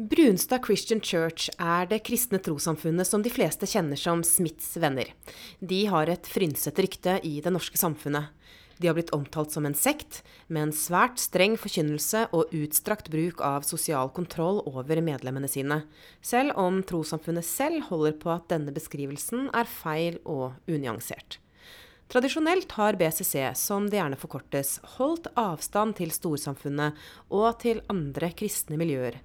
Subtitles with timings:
[0.00, 5.10] Brunstad Christian Church er det kristne trossamfunnet som de fleste kjenner som Smiths venner.
[5.60, 8.30] De har et frynsete rykte i det norske samfunnet.
[8.80, 13.44] De har blitt omtalt som en sekt, med en svært streng forkynnelse og utstrakt bruk
[13.44, 15.82] av sosial kontroll over medlemmene sine,
[16.24, 21.42] selv om trossamfunnet selv holder på at denne beskrivelsen er feil og unyansert.
[22.10, 26.98] Tradisjonelt har BCC, som det gjerne forkortes, holdt avstand til storsamfunnet
[27.30, 29.20] og til andre kristne miljøer,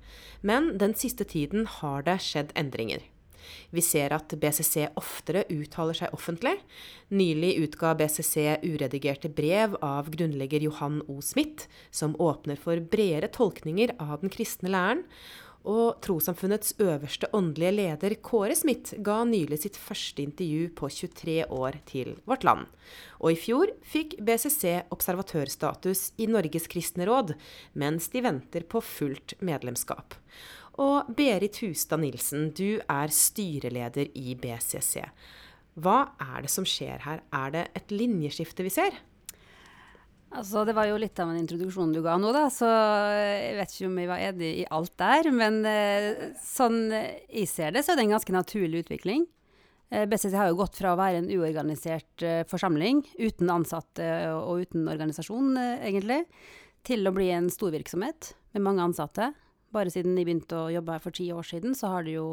[0.46, 3.02] men den siste tiden har det skjedd endringer.
[3.74, 6.54] Vi ser at BCC oftere uttaler seg offentlig.
[7.10, 11.18] Nylig utga BCC uredigerte brev av grunnlegger Johan O.
[11.26, 15.06] Smith, som åpner for bredere tolkninger av den kristne læren,
[15.66, 21.80] og trossamfunnets øverste åndelige leder, Kåre Smith, ga nylig sitt første intervju på 23 år
[21.90, 22.68] til Vårt Land.
[23.20, 27.34] Og i fjor fikk BCC observatørstatus i Norges kristne råd,
[27.74, 30.16] mens de venter på fullt medlemskap.
[30.82, 35.08] Og Berit Hustad Nilsen, du er styreleder i BCC.
[35.76, 37.24] Hva er det som skjer her?
[37.34, 38.96] Er det et linjeskifte vi ser?
[40.36, 43.72] Altså, det var jo litt av en introduksjon du ga nå, da, så jeg vet
[43.72, 45.30] ikke om vi var enig i alt der.
[45.32, 49.24] Men eh, sånn jeg ser det, så er det en ganske naturlig utvikling.
[49.94, 54.10] Eh, BCC har jo gått fra å være en uorganisert eh, forsamling uten ansatte
[54.42, 56.26] og uten organisasjon, egentlig,
[56.86, 59.32] til å bli en stor virksomhet med mange ansatte.
[59.76, 62.28] Bare siden de begynte å jobbe her for ti år siden, så har det jo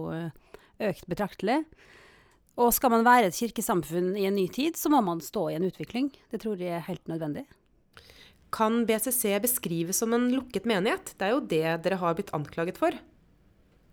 [0.82, 1.62] økt betraktelig.
[2.58, 5.56] Og skal man være et kirkesamfunn i en ny tid, så må man stå i
[5.56, 6.10] en utvikling.
[6.34, 7.46] Det tror jeg er helt nødvendig.
[8.52, 11.14] Kan BCC beskrives som en lukket menighet?
[11.16, 12.96] Det er jo det dere har blitt anklaget for.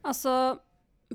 [0.03, 0.33] Altså,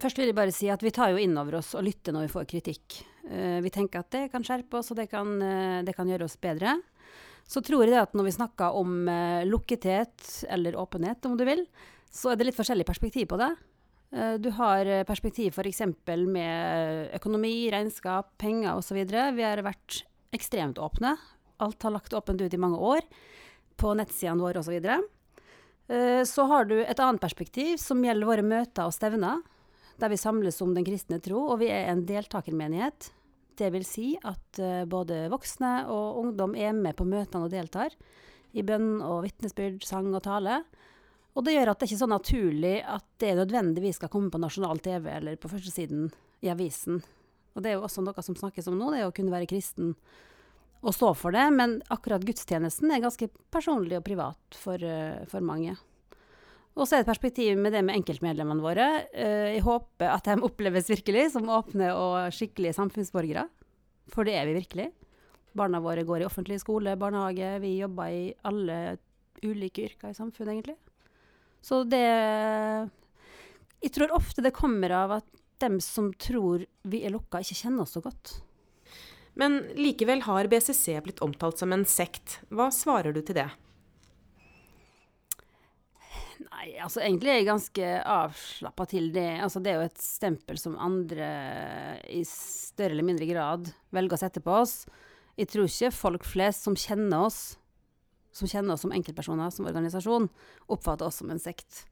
[0.00, 2.26] først vil jeg bare si at vi tar jo inn over oss og lytter når
[2.26, 3.02] vi får kritikk.
[3.28, 6.28] Uh, vi tenker at det kan skjerpe oss, og det kan, uh, det kan, gjøre
[6.28, 6.78] oss bedre.
[7.44, 10.16] Så tror jeg det at når vi snakker om uh, lukkethet,
[10.48, 11.66] eller åpenhet om du vil,
[12.08, 13.52] så er det litt forskjellig perspektiv på det.
[14.38, 15.80] Du har perspektiv f.eks.
[16.06, 19.00] med økonomi, regnskap, penger osv.
[19.10, 20.04] Vi har vært
[20.36, 21.16] ekstremt åpne.
[21.62, 23.04] Alt har lagt åpent ut i mange år
[23.80, 24.78] på nettsidene våre osv.
[24.80, 25.00] Så,
[25.90, 29.42] uh, så har du et annet perspektiv som gjelder våre møter og stevner,
[30.00, 33.12] der vi samles om den kristne tro, og vi er en deltakermenighet.
[33.54, 37.94] Det vil si at uh, både voksne og ungdom er med på møtene og deltar
[38.54, 40.62] i bønn og vitnesbyrd, sang og tale.
[41.34, 44.38] Og det gjør at det ikke er så naturlig at det nødvendigvis skal komme på
[44.42, 46.06] nasjonal TV eller på førstesiden
[46.46, 47.00] i avisen.
[47.54, 49.94] Og det er jo også noe som snakkes om nå, det å kunne være kristen
[50.84, 55.44] å stå for det, men akkurat gudstjenesten er ganske personlig og privat for, uh, for
[55.44, 55.76] mange.
[56.74, 58.88] Og så er det et perspektiv med det med enkeltmedlemmene våre.
[59.14, 63.46] Uh, jeg håper at de oppleves virkelig som åpne og skikkelige samfunnsborgere.
[64.12, 64.90] For det er vi virkelig.
[65.54, 67.60] Barna våre går i offentlig skole, barnehage.
[67.62, 68.98] Vi jobber i alle
[69.44, 70.76] ulike yrker i samfunnet, egentlig.
[71.64, 72.04] Så det
[73.84, 75.26] Jeg tror ofte det kommer av at
[75.60, 78.40] dem som tror vi er lukka, ikke kjenner oss så godt.
[79.34, 82.40] Men likevel har BCC blitt omtalt som en sekt.
[82.54, 83.48] Hva svarer du til det?
[86.44, 89.26] Nei, altså egentlig er jeg ganske avslappa til det.
[89.42, 91.28] Altså det er jo et stempel som andre
[92.10, 94.84] i større eller mindre grad velger å sette på oss.
[95.38, 97.56] Jeg tror ikke folk flest som kjenner oss,
[98.34, 100.28] som kjenner oss som enkeltpersoner, som organisasjon,
[100.70, 101.84] oppfatter oss som en sekt.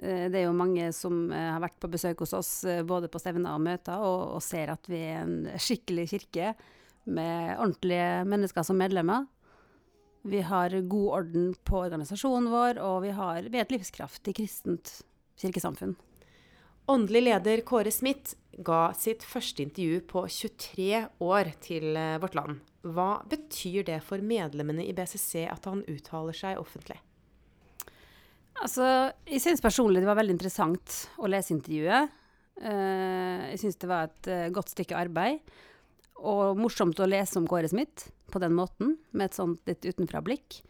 [0.00, 3.10] Eh, det er jo mange som eh, har vært på besøk hos oss eh, både
[3.12, 6.54] på stevner og møter, og, og, ser at vi er en skikkelig kirke
[7.10, 9.28] med ordentlige mennesker som medlemmer.
[10.24, 14.98] Vi har god orden på organisasjonen vår, og vi, har, vi er et livskraftig kristent
[15.40, 15.96] kirkesamfunn.
[16.90, 18.34] Åndelig leder Kåre Smith
[18.66, 22.58] ga sitt første intervju på 23 år til Vårt Land.
[22.84, 26.98] Hva betyr det for medlemmene i BCC at han uttaler seg offentlig?
[28.60, 28.84] Altså,
[29.24, 32.16] jeg syns personlig det var veldig interessant å lese intervjuet.
[32.60, 35.40] Uh, jeg syns det var et uh, godt stykke arbeid.
[36.20, 40.60] Og morsomt å lese om Kåre Smith på den måten, med et sånt litt utenfra-blikk.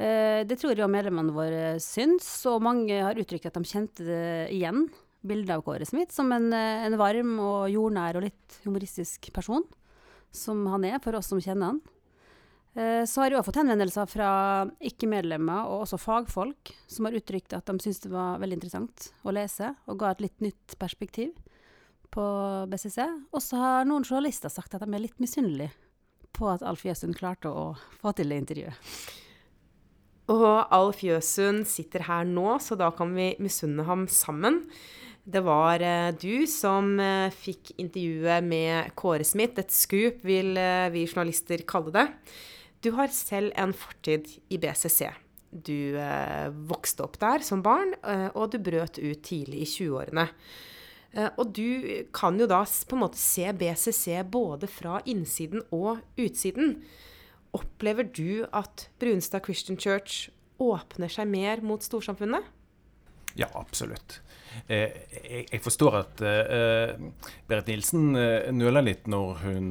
[0.00, 4.08] Uh, det tror jeg også medlemmene våre syns, og mange har uttrykt at de kjente
[4.08, 4.88] det igjen.
[5.20, 9.66] Bildet av Kåre Smith som en, en varm og jordnær og litt humoristisk person.
[10.32, 11.82] Som han er, for oss som kjenner han.
[12.78, 14.32] Eh, så har jeg også fått henvendelser fra
[14.86, 19.34] ikke-medlemmer og også fagfolk som har uttrykt at de syntes det var veldig interessant å
[19.34, 21.32] lese, og ga et litt nytt perspektiv
[22.14, 22.26] på
[22.70, 23.00] BCC.
[23.34, 25.74] Og så har noen journalister sagt at de er litt misunnelige
[26.36, 28.94] på at Alf Jøsund klarte å få til det intervjuet.
[30.30, 34.62] Og Alf Jøsund sitter her nå, så da kan vi misunne ham sammen.
[35.26, 39.58] Det var eh, du som eh, fikk intervjuet med Kåre Smith.
[39.58, 40.54] Et skup, vil
[40.94, 42.06] vi journalister kalle det.
[42.80, 45.10] Du har selv en fortid i BCC.
[45.50, 50.28] du eh, vokste opp der som barn, eh, og du brøt ut tidlig i 20-årene.
[51.12, 55.98] Eh, og du kan jo da på en måte se BCC både fra innsiden og
[56.16, 56.76] utsiden.
[57.56, 60.30] Opplever du at Brunstad Christian Church
[60.62, 62.46] åpner seg mer mot storsamfunnet?
[63.38, 64.20] Ja, absolutt.
[64.68, 64.96] Eh,
[65.52, 66.94] jeg forstår at eh,
[67.50, 68.12] Berit Nilsen
[68.56, 69.68] nøler litt når hun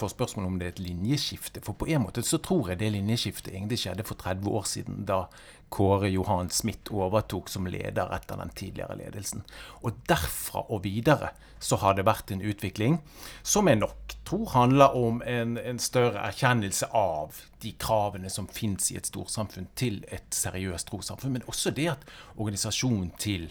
[0.00, 1.62] får spørsmål om det er et linjeskifte.
[1.64, 5.02] For på en måte så tror jeg det linjeskiftet egentlig skjedde for 30 år siden,
[5.08, 5.24] da
[5.72, 9.44] Kåre Johan Smith overtok som leder etter den tidligere ledelsen.
[9.82, 11.32] Og derfra og videre
[11.62, 12.98] så har det vært en utvikling
[13.46, 18.90] som jeg nok tror handler om en, en større erkjennelse av de kravene som finnes
[18.90, 22.04] i et storsamfunn til et seriøst trossamfunn, men også det at
[22.34, 23.48] organisasjonen til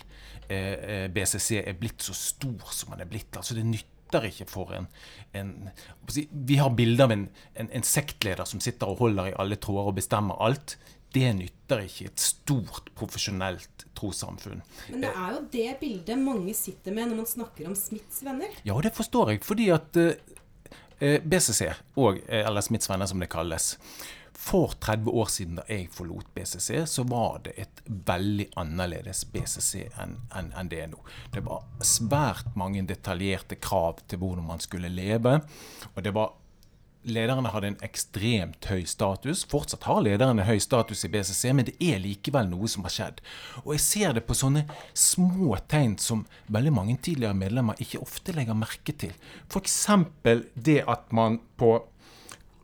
[0.49, 3.35] eh, eh BCC er blitt så stor som den er blitt.
[3.37, 4.87] altså det nytter ikke for en,
[5.33, 5.69] en,
[6.31, 9.93] Vi har bilde av en, en, en, sektleder som sitter og holder i alle tråder
[9.93, 10.75] og bestemmer alt.
[11.11, 14.61] Det nytter ikke et stort profesjonelt trossamfunn.
[14.89, 18.53] Men det er jo det bildet mange sitter med når man snakker om Smiths venner.
[18.67, 19.43] Ja, det forstår jeg.
[19.43, 20.15] Fordi at eh,
[20.99, 21.67] eh, BCC,
[21.99, 23.75] og, eh, eller Smiths venner som det kalles
[24.41, 29.83] For 30 år siden da jeg forlot BCC, så var det et veldig annerledes BCC
[30.01, 31.03] enn en, en det er nå.
[31.35, 35.41] Det var svært mange detaljerte krav til hvordan man skulle leve.
[35.93, 36.33] Og det var
[37.03, 39.43] lederne hadde en ekstremt høy status.
[39.49, 43.21] Fortsatt har lederne høy status i BCC, men det er likevel noe som har skjedd.
[43.63, 44.65] Og jeg ser det på sånne
[44.97, 49.15] små tegn som veldig mange tidligere medlemmer ikke ofte legger merke til.
[49.49, 49.79] F.eks.
[50.55, 51.77] det at man på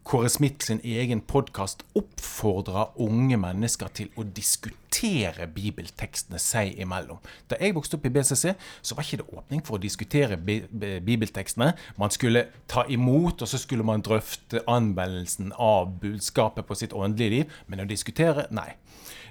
[0.07, 7.19] Kåre Smith sin egen podkast oppfordrer unge mennesker til å diskutere bibeltekstene seg imellom.
[7.51, 11.73] Da jeg vokste opp i BCC, så var ikke det åpning for å diskutere bibeltekstene.
[11.99, 17.33] Man skulle ta imot, og så skulle man drøfte anvendelsen av budskapet på sitt åndelige
[17.35, 17.59] liv.
[17.67, 18.69] Men å diskutere nei.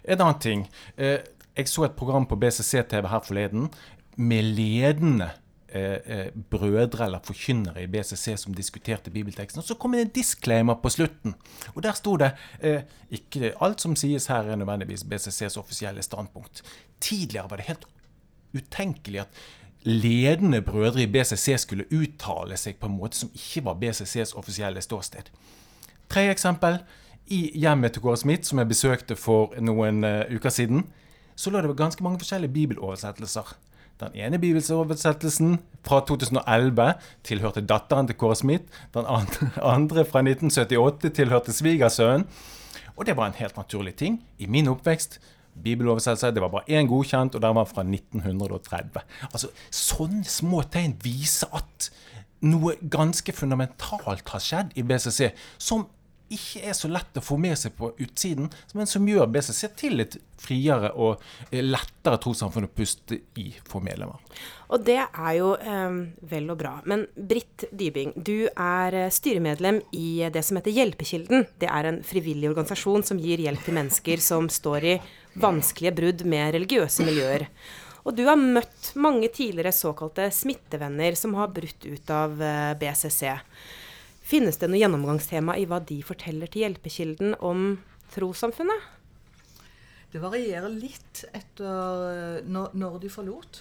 [0.05, 0.69] En annen ting.
[1.01, 1.25] Eh,
[1.57, 3.71] jeg så et program på BCC-TV her forleden
[4.21, 5.33] med ledende
[5.77, 9.59] Eh, eh, brødre eller forkynnere i BCC som diskuterte bibelteksten.
[9.59, 11.35] Og så kom det en disclaimer på slutten.
[11.75, 12.31] Og der sto det
[12.61, 16.63] eh, ikke alt som sies her, er nødvendigvis BCCs offisielle standpunkt.
[17.01, 17.85] Tidligere var det helt
[18.55, 19.29] utenkelig at
[19.83, 24.81] ledende brødre i BCC skulle uttale seg på en måte som ikke var BCCs offisielle
[24.81, 25.29] ståsted.
[26.09, 26.79] Tre eksempel.
[27.27, 30.85] I hjemmet til Kåre Smith, som jeg besøkte for noen uh, uker siden,
[31.35, 33.57] så lå det ganske mange forskjellige bibeloversettelser.
[34.01, 35.57] Den ene bibelsoversettelsen
[35.87, 36.91] fra 2011
[37.25, 38.65] tilhørte datteren til Kåre Smith.
[38.95, 39.09] Den
[39.77, 42.27] andre fra 1978 tilhørte svigersønnen.
[42.97, 45.19] Og det var en helt naturlig ting i min oppvekst.
[45.65, 49.01] Bibeloversettelse, Det var bare én godkjent, og den var fra 1930.
[49.33, 51.91] Altså, Sånne små tegn viser at
[52.45, 55.87] noe ganske fundamentalt har skjedd i BCC, som
[56.33, 60.03] ikke er så lett å få med seg på utsiden, men som gjør BCC til
[60.03, 64.19] et friere og eh, lettere trossamfunn å puste i for medlemmer.
[64.75, 66.75] Og det er jo eh, vel og bra.
[66.91, 71.47] Men Britt Dybing, du er eh, styremedlem i det som heter Hjelpekilden.
[71.63, 75.01] Det er en frivillig organisasjon som gir hjelp til mennesker som står i
[75.41, 77.47] vanskelige brudd med religiøse miljøer.
[78.07, 83.33] Og du har møtt mange tidligere såkalte smittevenner som har brutt ut av eh, BCC.
[84.27, 87.77] Finnes det noe gjennomgangstema i hva de forteller til Hjelpekilden om
[88.11, 88.89] trossamfunnet?
[90.11, 93.61] Det varierer litt etter eh, når de forlot.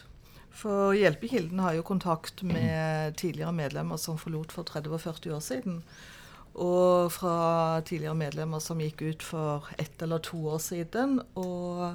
[0.56, 5.46] For Hjelpekilden har jo kontakt med tidligere medlemmer som forlot for 30 og 40 år
[5.46, 5.80] siden.
[6.56, 7.38] Og fra
[7.86, 11.20] tidligere medlemmer som gikk ut for ett eller to år siden.
[11.38, 11.94] Og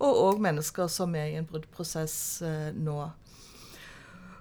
[0.00, 3.04] òg mennesker som er i en bruddprosess eh, nå.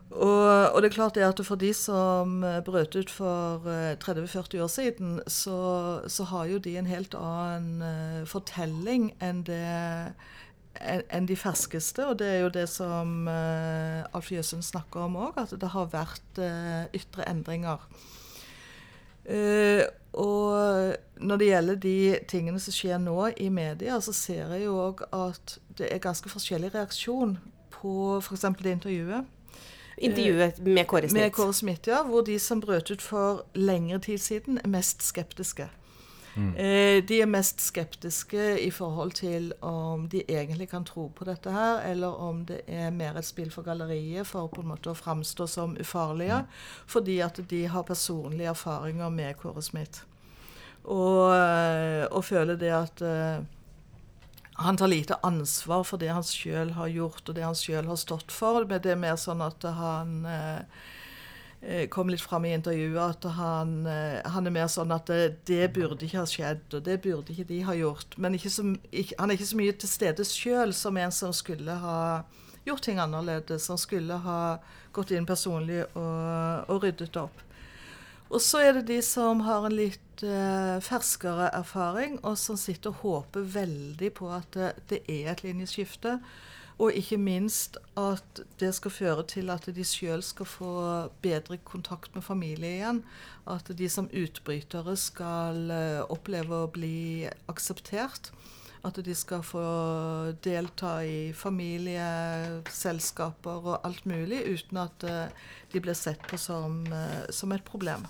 [0.09, 3.61] Og, og, det er klart det at for de som eh, brøt ut for
[4.01, 9.43] 30-40 eh, år siden, så, så, har jo de en helt annen uh, fortelling enn,
[9.45, 9.61] det,
[10.81, 12.07] enn, de ferskeste.
[12.09, 16.41] Og det er jo det som Alf Jøsund snakker om òg, at det har vært
[16.97, 17.85] ytre endringer.
[20.13, 21.97] og når det gjelder de
[22.27, 26.29] tingene som skjer nå i media, så ser jeg jo òg at det er ganske
[26.29, 27.37] forskjellig reaksjon
[27.69, 28.47] på f.eks.
[28.57, 29.38] det intervjuet
[30.01, 31.23] Intervjuet med Kåre Smith.
[31.23, 32.03] Med Kåre Smith, ja.
[32.07, 35.69] Hvor de som brøt ut for lengre tid siden, er mest skeptiske.
[36.35, 36.55] Mm.
[36.55, 41.51] Eh, de er mest skeptiske i forhold til om de egentlig kan tro på dette
[41.51, 44.97] her, eller om det er mer et spill for galleriet for på en måte å
[44.97, 46.85] framstå som ufarlige, mm.
[46.87, 50.05] fordi at de har personlige erfaringer med Kåre Smith.
[50.83, 53.43] Og, eh, og føler det at uh,
[54.59, 57.99] han tar lite ansvar for det han sjøl har gjort og det han sjøl har
[57.99, 58.65] stått for.
[58.67, 60.81] Men det er mer sånn at han eh,
[61.61, 65.45] eh, kom litt fram i intervjuet at han, eh, han, er mer sånn at det,
[65.47, 68.17] det, burde ikke ha skjedd, og det burde ikke de ha gjort.
[68.19, 71.79] Men så, ikke, han er ikke så mye til stede sjøl som en som skulle
[71.79, 71.99] ha
[72.67, 73.69] gjort ting annerledes.
[73.69, 74.41] Som skulle ha
[74.91, 77.45] gått inn personlig og, og ryddet opp.
[78.29, 82.89] Og så er det de som har en litt uh, ferskere erfaring, og som sitter
[82.91, 86.19] og håper veldig på at det, det er et linjeskifte.
[86.79, 90.71] Og ikke minst at det skal føre til at de sjøl skal få
[91.21, 93.03] bedre kontakt med familie igjen.
[93.51, 98.31] At de som utbrytere skal uh, oppleve å bli akseptert.
[98.87, 99.59] At de skal få
[100.45, 106.87] delta i familieselskaper og alt mulig uten at de blir sett på som,
[107.27, 108.07] som et problem.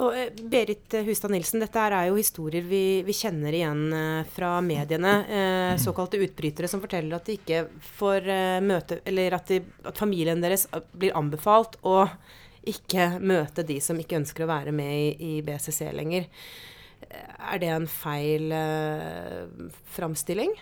[0.00, 4.54] Og eh, Berit Hustad Nilsen, dette er jo historier vi, vi kjenner igjen eh, fra
[4.64, 5.14] mediene.
[5.26, 7.66] Eh, såkalte utbrytere som forteller at de ikke
[7.98, 8.30] får
[8.64, 12.06] møte Eller at, de, at, familien deres blir anbefalt å
[12.62, 16.28] ikke møte de som ikke ønsker å være med i, i BCC lenger.
[17.10, 20.54] Er det en feil eh, framstilling?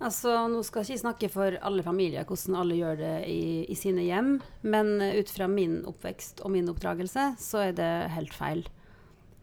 [0.00, 3.76] Altså, Nå skal jeg ikke snakke for alle familier hvordan alle gjør det i, i,
[3.76, 8.64] sine hjem, men ut fra min oppvekst og min oppdragelse, så er det helt feil.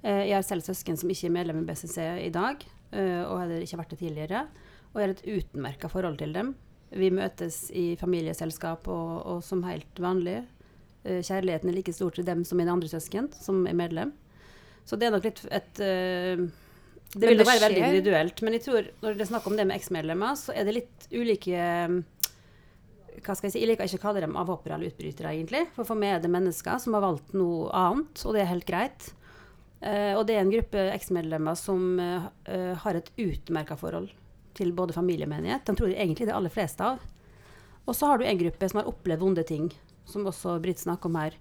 [0.01, 3.43] Eh, jeg har selv søsken som ikke er medlem i BCC i dag, eh, og
[3.43, 4.43] heller ikke vært det tidligere.
[4.89, 6.55] Og jeg har et utmerka forhold til dem.
[6.89, 10.39] Vi møtes i familieselskap og, og som helt vanlig.
[11.05, 14.17] Eh, kjærligheten er like stor til dem som mine andre søsken, som er medlem.
[14.89, 15.81] Så det er nok litt et
[17.13, 18.43] det vil jo være veldig individuelt.
[18.43, 21.09] Men jeg tror når det er snakk om det med eksmedlemmer, så er det litt
[21.13, 21.61] ulike
[23.25, 25.63] hva skal Jeg si, jeg liker ikke å kalle dem avhoppere eller utbrytere, egentlig.
[25.73, 28.67] For for meg er det mennesker som har valgt noe annet, og det er helt
[28.67, 29.07] greit.
[29.81, 32.29] Uh, og det er en gruppe eksmedlemmer som uh,
[32.83, 34.09] har et utmerka forhold
[34.57, 35.65] til både familie og menighet.
[35.65, 37.01] De tror jeg egentlig det er aller fleste av.
[37.87, 39.69] Og så har du en gruppe som har opplevd vonde ting,
[40.09, 41.37] som også Britt snakker om her.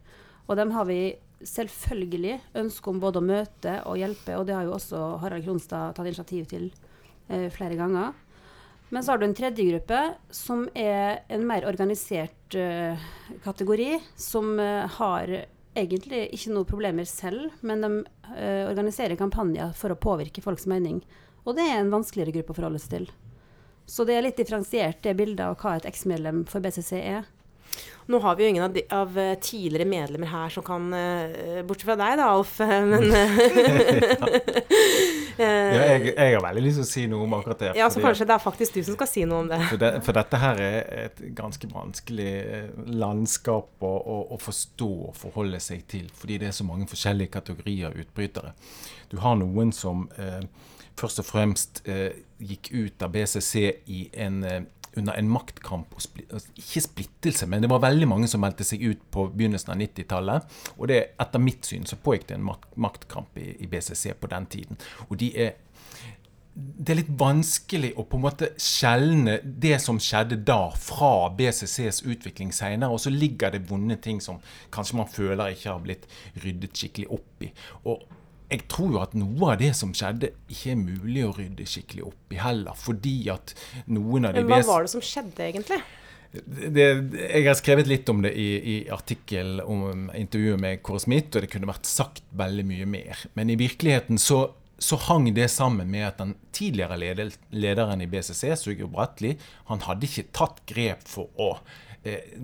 [0.47, 1.01] Og dem har vi
[1.45, 5.97] selvfølgelig ønske om både å møte og hjelpe, og det har jo også Harald Kronstad
[5.97, 6.71] tatt initiativ til
[7.29, 8.15] eh, flere ganger.
[8.89, 10.01] Men så har du en tredje gruppe,
[10.31, 13.07] som er en mer organisert eh,
[13.45, 15.35] kategori, som eh, har
[15.77, 21.03] egentlig ikke noen problemer selv, men de uh, organiserer kampanjer for å påvirke folks mening.
[21.45, 23.11] Og det er en vanskeligere gruppe å forholde seg til.
[23.87, 27.29] Så det er litt differensiert, det bildet av hva et eksmedlem for BCC er.
[28.07, 31.63] Nå har vi jo ingen av, de, av eh, tidligere medlemmer her som kan uh,
[31.67, 32.53] Bortsett fra deg, da, Alf.
[32.93, 33.03] Men
[35.37, 35.49] ja,
[35.91, 37.73] jeg, jeg, har veldig lyst til å si noe om akkurat det.
[37.81, 39.59] Ja, Så kanskje det er faktisk du som skal si noe om det.
[39.73, 42.31] For, det, for dette her er et ganske vanskelig
[42.95, 46.07] landskap å, å, å, forstå og forholde seg til.
[46.15, 48.55] Fordi det er så mange forskjellige kategorier utbrytere.
[49.11, 50.47] Du har noen som eh,
[50.97, 53.55] først og fremst eh, gikk ut av BCC
[53.93, 54.63] i en eh,
[54.97, 55.95] under en maktkamp.
[55.97, 59.81] Altså, ikke splittelse, men det var veldig mange som meldte seg ut på begynnelsen av
[59.83, 60.57] 90-tallet.
[60.77, 62.51] Og det, etter mitt syn så pågikk det en
[62.87, 64.83] maktkamp i, i BCC på den tiden.
[65.09, 65.55] Og de er
[66.57, 72.01] det er litt vanskelig å på en måte skjelne det som skjedde da, fra BCCs
[72.09, 72.89] utvikling senere.
[72.89, 74.39] Og så ligger det vonde ting som
[74.73, 76.07] kanskje man føler ikke har blitt
[76.41, 77.51] ryddet skikkelig opp i.
[77.85, 78.07] Og
[78.47, 82.05] jeg tror jo at noe av det som skjedde, ikke er mulig å rydde skikkelig
[82.07, 82.77] opp i heller.
[82.79, 83.55] Fordi at
[83.91, 85.81] noen av de Men Hva var det som skjedde, egentlig?
[86.37, 86.85] Det,
[87.17, 91.43] jeg har skrevet litt om det i, i artikkel om intervjuet med Kåre Smith, og
[91.43, 93.27] det kunne vært sagt veldig mye mer.
[93.39, 94.43] Men i virkeligheten så,
[94.79, 96.99] så hang det sammen med at den tidligere
[97.51, 99.35] lederen i BCC, Suger Bratli,
[99.71, 101.55] han hadde ikke tatt grep for å
[102.05, 102.37] eh,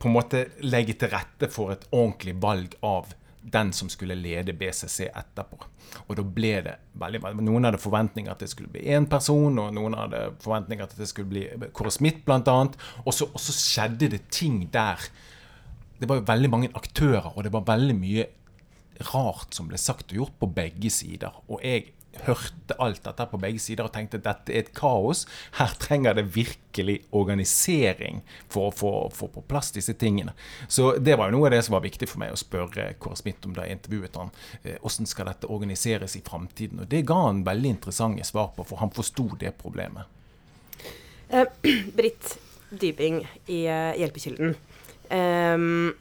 [0.00, 3.12] på en måte legge til rette for et ordentlig valg av
[3.52, 5.58] den som skulle lede BCC etterpå.
[6.08, 9.74] Og da ble det veldig Noen hadde forventninger at det skulle bli én person, og
[9.76, 12.56] noen hadde forventninger at det skulle bli Kåre Smith bl.a.
[13.04, 15.02] Og, så, skjedde det ting der.
[16.00, 18.26] Det var veldig mange aktører, og det var veldig mye
[19.10, 21.34] rart som ble sagt og gjort på begge sider.
[21.48, 21.93] Og jeg
[22.26, 25.24] hørte alt dette på begge sider og tenkte at dette er et kaos.
[25.58, 30.34] Her trenger det virkelig organisering for å få, på plass disse tingene.
[30.68, 33.18] Så det var jo noe av det som var viktig for meg å spørre Kåre
[33.20, 34.32] Smith om da jeg intervjuet han.
[34.62, 36.84] Eh, hvordan skal dette organiseres i framtiden?
[36.84, 40.08] Og det ga han veldig interessante svar på, for han forsto det problemet.
[41.28, 41.46] Eh,
[41.96, 42.36] Britt
[42.74, 44.56] Dybing i uh, Hjelpekilden.
[45.10, 45.94] Um,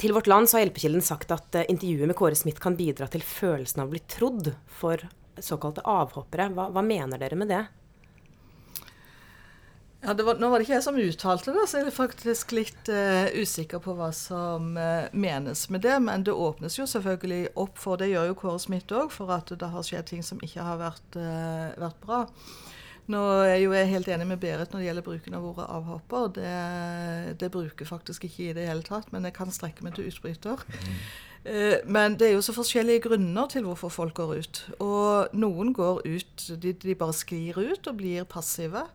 [0.00, 3.08] til Vårt Land så har Hjelpekilden sagt at uh, intervjuet med Kåre Smith kan bidra
[3.10, 5.02] til følelsen av å bli trodd for
[5.42, 6.50] såkalte avhoppere.
[6.54, 7.62] Hva, hva mener dere med det?
[10.02, 12.54] Ja, det var, nå var det ikke jeg som uttalte det, så jeg er faktisk
[12.58, 15.94] litt uh, usikker på hva som uh, menes med det.
[16.02, 19.54] Men det åpnes jo selvfølgelig opp for, det gjør jo Kåre Smith òg, for at
[19.54, 21.20] det har skjedd ting som ikke har vært,
[21.78, 22.24] vært bra.
[23.10, 26.28] Nå er jeg jo helt enig med Berit når det gjelder bruken av ordet avhopper.
[26.36, 30.06] Det, det bruker faktisk ikke i det hele tatt, men jeg kan strekke meg til
[30.06, 30.62] utbryter.
[31.44, 34.62] Eh, Men det er jo så forskjellige grunner til hvorfor folk går ut.
[34.78, 38.86] Og noen går ut, de, de bare sklir ut og blir passive.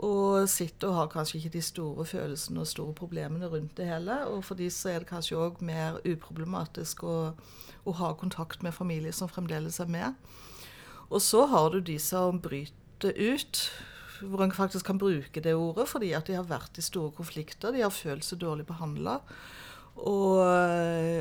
[0.00, 4.20] Og sitter og har kanskje ikke de store følelsene og store problemene rundt det hele.
[4.30, 7.16] Og for de så er det kanskje òg mer uproblematisk å,
[7.82, 10.14] å ha kontakt med familie som fremdeles er med.
[11.10, 12.78] Og så har du de som bryter
[13.08, 13.62] ut,
[14.20, 17.72] hvor en faktisk kan bruke det ordet, fordi at de har vært i store konflikter,
[17.72, 19.20] de har følt seg dårlig behandla.
[20.00, 20.40] Og,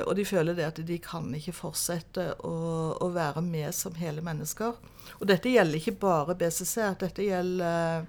[0.06, 2.56] og de føler det at de kan ikke fortsette å,
[3.02, 4.78] å være med som hele mennesker.
[5.20, 8.06] Og dette gjelder ikke bare BCC, dette gjelder,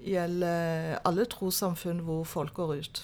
[0.00, 3.02] gjelder alle trossamfunn hvor folk går ut.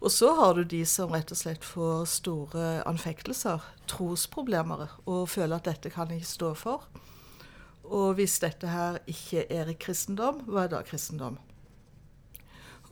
[0.00, 5.56] Og så har du de som rett og slett får store anfektelser, trosproblemer, og føler
[5.56, 6.84] at dette kan de ikke stå for.
[7.86, 11.38] Og hvis dette her ikke er kristendom, hva er da kristendom?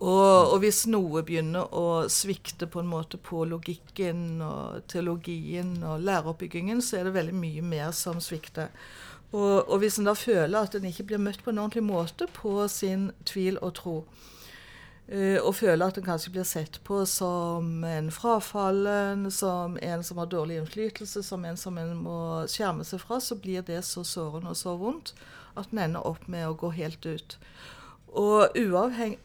[0.03, 6.03] Og, og, hvis noe begynner å svikte på en måte på logikken og teologien og
[6.05, 8.75] læreoppbyggingen, så er det veldig mye mer som svikter.
[9.31, 12.29] Og, og hvis en da føler at en ikke blir møtt på en ordentlig måte
[12.35, 13.97] på sin tvil og tro,
[15.45, 20.31] og føler at en kanskje blir sett på som en frafallen, som en som har
[20.33, 22.19] dårlig innflytelse, som en som en må
[22.49, 25.13] skjerme seg fra, så blir det så sårende og så vondt
[25.61, 27.37] at en ender opp med å gå helt ut.
[28.15, 28.57] Og,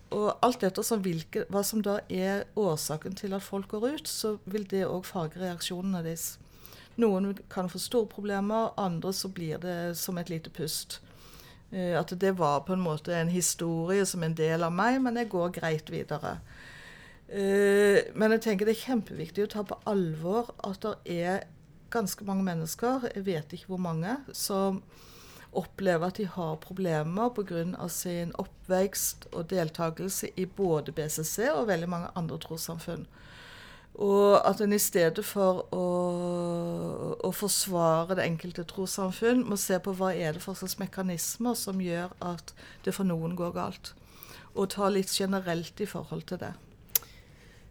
[0.10, 4.08] og alt etter som hvilke, hva som da er årsaken til at folk går ut,
[4.10, 6.40] så vil det òg farge reaksjonene deres.
[7.00, 11.00] Noen kan få store problemer, andre så blir det som et lite pust.
[11.72, 15.20] Eh, at det var på en måte en historie som en del av meg, men
[15.22, 16.40] jeg går greit videre.
[17.30, 21.46] Eh, men jeg tenker det er kjempeviktig å ta på alvor at det er
[21.94, 24.82] ganske mange mennesker, jeg vet ikke hvor mange, som
[25.58, 27.88] opplever at de har problemer pga.
[27.90, 33.08] sin oppvekst og deltakelse i både BCC og veldig mange andre trossamfunn.
[34.00, 35.86] Og at en i stedet for å,
[37.19, 41.81] å, forsvare det enkelte trossamfunn, må se på hva er det for slags mekanismer som
[41.84, 42.53] gjør at
[42.86, 43.93] det for noen går galt.
[44.55, 46.53] Og ta litt generelt i forhold til det.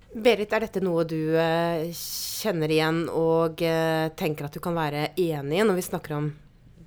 [0.09, 5.11] Berit, er dette noe du eh, kjenner igjen og eh, tenker at du kan være
[5.21, 6.31] enig i når vi snakker om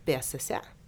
[0.05, 0.80] BCC?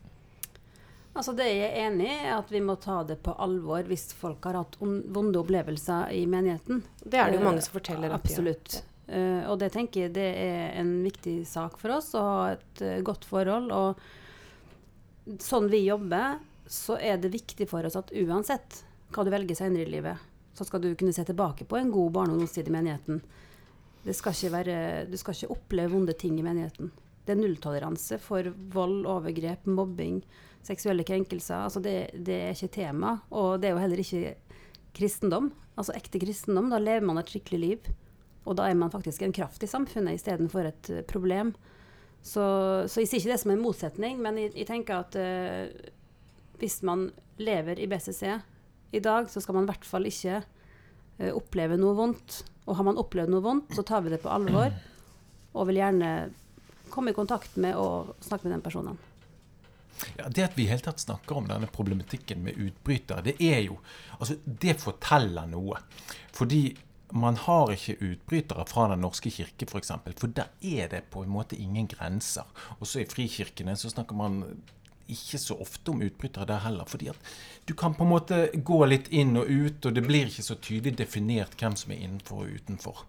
[1.13, 4.07] Altså det jeg er enig i, er at vi må ta det på alvor hvis
[4.17, 6.81] folk har hatt vonde opplevelser i menigheten.
[7.03, 8.15] Det er det jo mange som forteller.
[8.15, 8.79] Absolutt.
[9.05, 12.81] Uh, og det tenker jeg det er en viktig sak for oss, å ha et
[12.81, 13.69] uh, godt forhold.
[13.75, 18.81] Og sånn vi jobber, så er det viktig for oss at uansett
[19.13, 22.09] hva du velger senere i livet, så skal du kunne se tilbake på en god
[22.15, 23.21] barne- og ungdomstid i menigheten.
[24.09, 26.89] Skal være, du skal ikke oppleve vonde ting i menigheten.
[27.23, 30.23] Det er nulltoleranse for vold, overgrep, mobbing
[30.63, 31.65] seksuelle krenkelser.
[31.67, 33.17] Altså det, det, er ikke tema.
[33.33, 34.35] Og det er jo heller ikke
[34.95, 35.51] kristendom.
[35.79, 36.71] Altså ekte kristendom.
[36.71, 37.91] Da lever man et skikkelig liv.
[38.43, 41.53] Og da er man faktisk en kraft i samfunnet istedenfor et uh, problem.
[42.23, 42.43] Så,
[42.87, 45.91] så, jeg sier ikke det som en motsetning, men jeg, jeg tenker at uh,
[46.61, 48.23] hvis man lever i BCC
[48.95, 52.43] i dag, så skal man i hvert fall ikke uh, oppleve noe vondt.
[52.63, 54.71] Og har man opplevd noe vondt, så tar vi det på alvor.
[55.53, 56.13] Og vil gjerne
[56.93, 58.99] komme i kontakt med og snakke med den personen.
[60.17, 63.61] Ja, Det at vi i hele tatt snakker om denne problematikken med utbrytere, det er
[63.67, 63.79] jo
[64.19, 65.79] altså Det forteller noe.
[66.33, 66.75] Fordi
[67.13, 69.71] man har ikke utbrytere fra Den norske kirke, f.eks.
[69.71, 72.47] For, eksempel, for der er det på en måte ingen grenser.
[72.79, 74.41] Også i frikirkene så snakker man
[75.11, 76.85] ikke så ofte om utbrytere der heller.
[76.85, 77.17] fordi at
[77.67, 80.55] du kan på en måte gå litt inn og ut, og det blir ikke så
[80.55, 83.05] tydelig definert hvem som er innenfor og utenfor.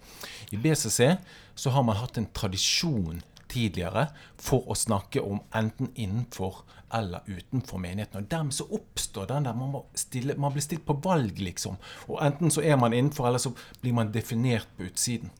[0.50, 1.16] I BCC
[1.54, 3.22] så har man hatt en tradisjon
[3.54, 4.08] tidligere
[4.40, 6.64] for å snakke om enten innenfor
[6.94, 8.22] eller utenfor menigheten.
[8.22, 11.78] Og Dermed så oppstår den der man, stille, man, blir stilt på valg, liksom.
[12.08, 15.32] Og enten så er man innenfor, eller så blir man definert på utsiden.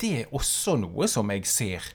[0.00, 1.86] Det er også noe som jeg ser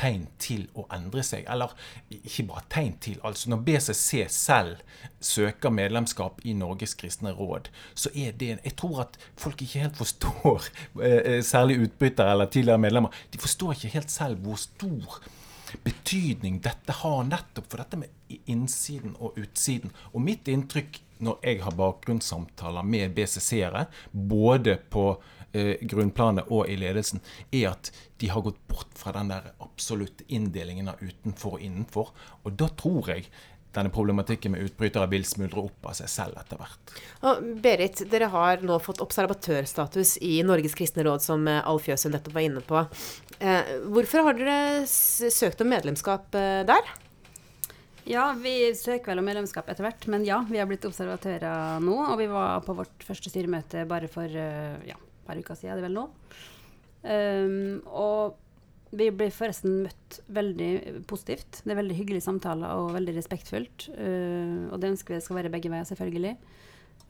[0.00, 1.44] tegn til å endre seg.
[1.50, 1.74] Eller
[2.10, 3.18] ikke bare tegn til.
[3.26, 4.80] altså Når BCC selv
[5.20, 10.00] søker medlemskap i Norges kristne råd, så er det Jeg tror at folk ikke helt
[10.00, 10.70] forstår,
[11.02, 15.20] eh, eh, særlig utbyttere eller tidligere medlemmer, de forstår ikke helt selv hvor stor
[15.84, 19.92] betydning dette har nettopp for dette med innsiden og utsiden.
[20.12, 25.12] Og mitt inntrykk når jeg har bakgrunnssamtaler med BCC-ere, både på
[25.52, 30.26] eh, grunnplanet og i ledelsen, er at de har gått bort fra den der absolutte
[30.28, 32.12] inndelingen av utenfor og innenfor.
[32.44, 33.30] Og da tror jeg
[33.74, 36.94] denne problematikken med utbrytere vil smuldre opp av seg selv etter hvert.
[37.28, 42.16] Og Berit, dere har nå fått observatørstatus i Norges kristne råd, som eh, Alf Jøsund
[42.16, 42.82] nettopp var inne på.
[43.38, 46.90] Eh, hvorfor har dere søkt om medlemskap eh, der?
[48.10, 51.94] Ja, vi søker vel om medlemskap etter hvert, men ja, vi har blitt observatører nå.
[52.08, 55.88] Og vi var på vårt første styremøte bare for ja, par uker siden, er det
[55.88, 56.06] vel nå.
[57.00, 58.36] Um, og
[58.90, 61.62] vi blir forresten møtt veldig positivt.
[61.64, 63.88] Det er veldig hyggelige samtaler og veldig respektfullt.
[63.94, 66.34] Uh, og det ønsker vi skal være begge veier, selvfølgelig.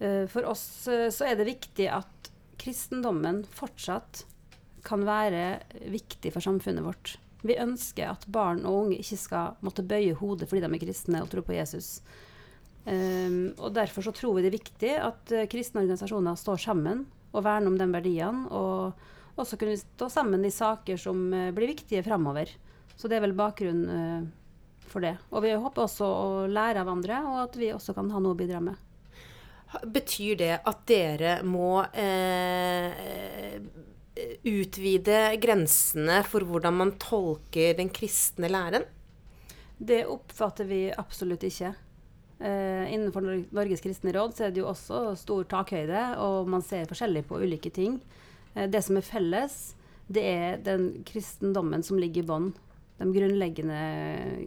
[0.00, 4.24] Uh, for oss så er det viktig at kristendommen fortsatt
[4.84, 5.60] kan være
[5.92, 7.16] viktig for samfunnet vårt.
[7.44, 11.22] Vi ønsker at barn og unge ikke skal måtte bøye hodet fordi de er kristne
[11.24, 12.02] og tror på Jesus.
[12.84, 17.46] Og Derfor så tror vi det er viktig at uh, kristne organisasjoner står sammen og
[17.46, 18.46] verne om de verdiene.
[18.50, 22.50] Og også kunne stå sammen i saker som uh, blir viktige framover.
[22.96, 24.28] Så det er vel bakgrunnen uh,
[24.90, 25.16] for det.
[25.30, 28.34] Og vi håper også å lære av andre, og at vi også kan ha noe
[28.34, 28.78] å bidra med.
[29.86, 33.60] Betyr det at dere må eh,
[34.50, 38.88] utvide grensene for hvordan man tolker den kristne læren?
[39.78, 41.70] Det oppfatter vi absolutt ikke.
[42.40, 43.20] Eh, innenfor
[43.52, 47.40] Norges kristne råd så er det jo også stor takhøyde, og man ser forskjellig på
[47.42, 47.98] ulike ting.
[48.54, 49.58] Eh, det som er felles,
[50.08, 52.48] det er den kristendommen som ligger i bånn.
[53.00, 53.82] De grunnleggende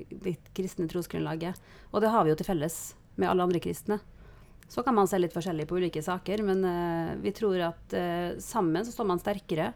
[0.09, 1.61] det kristne trosgrunnlaget.
[1.93, 2.79] Og det har vi jo til felles
[3.15, 3.99] med alle andre kristne.
[4.69, 7.93] Så kan man se litt forskjellig på ulike saker, men uh, vi tror at
[8.41, 9.71] sammen så står man sterkere.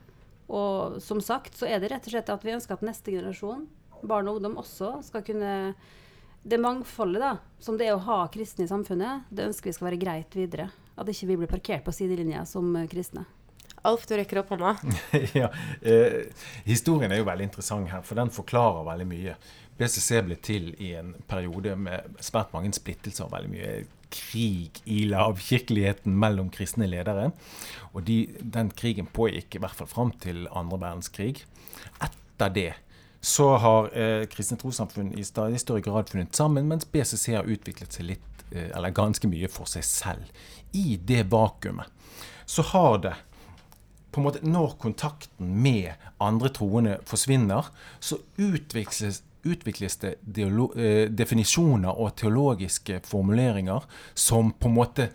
[0.50, 3.66] Og som sagt så er det rett og slett at vi ønsker at neste generasjon,
[4.02, 5.52] barn og ungdom, også skal kunne
[6.48, 9.90] Det mangfoldet da, som det er å ha kristne i samfunnet, det ønsker vi skal
[9.90, 10.70] være greit videre.
[10.96, 13.26] At ikke vi blir parkert på sidelinja som uh, kristne.
[13.88, 14.78] Alf, du rekker opp hånda.
[15.42, 15.50] ja,
[15.82, 16.32] eh,
[16.64, 19.36] Historien er jo veldig interessant her, for den forklarer veldig mye.
[19.78, 23.28] BCC ble til i en periode med svært mange splittelser.
[23.32, 23.76] veldig mye
[24.08, 27.34] krig i lavkirkeligheten mellom kristne ledere.
[27.92, 31.44] Og de, den krigen pågikk i hvert fall fram til andre verdenskrig.
[32.00, 32.70] Etter det
[33.28, 37.98] så har eh, kristne trossamfunn i stadig større grad funnet sammen, mens BCC har utviklet
[37.98, 40.30] seg litt, eh, eller ganske mye for seg selv.
[40.72, 41.92] I det vakuumet
[42.48, 43.16] så har det
[44.16, 45.92] på en måte Når kontakten med
[46.24, 47.68] andre troende forsvinner,
[48.00, 53.84] så utvikles, utvikles det eh, definisjoner og teologiske formuleringer
[54.16, 55.10] som på en måte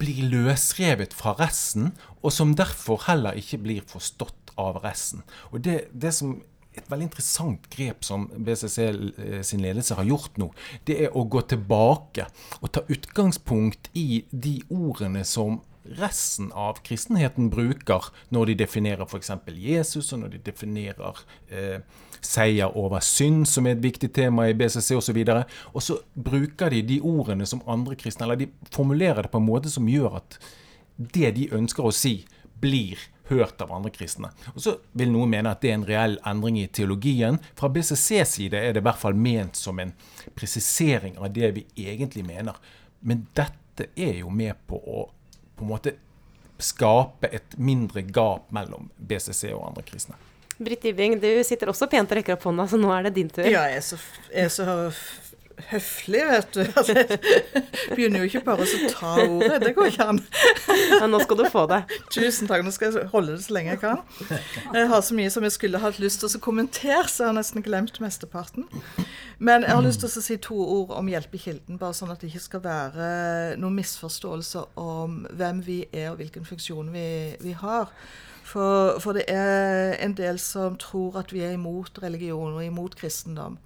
[0.00, 1.92] blir løsrevet fra resten,
[2.24, 5.22] og som derfor heller ikke blir forstått av resten.
[5.52, 6.40] Og det, det som
[6.76, 10.50] et veldig interessant grep som BCC eh, sin ledelse har gjort nå,
[10.88, 12.28] det er å gå tilbake
[12.60, 19.30] og ta utgangspunkt i de ordene som resten av kristenheten bruker når de definerer f.eks.
[19.46, 21.78] Jesus, og når de definerer eh,
[22.20, 25.20] seier over synd, som er et viktig tema i BCC osv.
[25.22, 29.42] Og, og så bruker de de ordene som andre kristne Eller de formulerer det på
[29.42, 30.40] en måte som gjør at
[30.96, 32.24] det de ønsker å si,
[32.60, 34.30] blir hørt av andre kristne.
[34.54, 37.40] Og Så vil noen mene at det er en reell endring i teologien.
[37.58, 39.92] Fra BCCs side er det i hvert fall ment som en
[40.34, 42.58] presisering av det vi egentlig mener.
[43.00, 45.08] Men dette er jo med på å
[45.56, 45.94] på en måte
[46.60, 50.16] skape et mindre gap mellom BCC og andre kristne.
[50.56, 53.28] Britt Ibing, du sitter også pent og rekker opp hånda, så nå er det din
[53.28, 53.44] tur.
[53.44, 53.98] Ja, jeg er så,
[54.32, 54.64] jeg er så
[55.70, 56.62] høflig, vet du.
[56.76, 56.94] Altså,
[57.94, 59.60] begynner jo ikke bare å ta ordet.
[59.64, 60.20] Det går ikke an.
[61.00, 61.82] Men nå skal du få det.
[62.12, 62.64] Tusen takk.
[62.66, 64.02] Nå skal jeg holde det så lenge jeg kan.
[64.74, 67.38] Jeg har så mye som jeg skulle hatt lyst til å kommentere, så jeg har
[67.38, 68.68] nesten glemt mesteparten.
[69.38, 72.12] Men jeg har lyst til å si to ord om Hjelp i kilden, bare sånn
[72.12, 73.08] at det ikke skal være
[73.60, 77.08] noen misforståelse om hvem vi er og hvilken funksjon vi,
[77.42, 77.92] vi har.
[78.46, 82.94] For, for, det er en del som tror at vi er imot religion og imot
[82.96, 83.58] kristendom.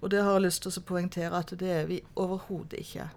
[0.00, 3.08] Og det har jeg lyst til å poengtere at det er vi overhodet ikke.